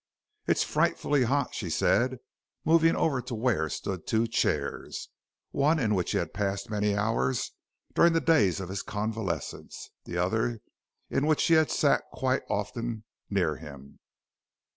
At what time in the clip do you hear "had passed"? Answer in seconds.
6.17-6.71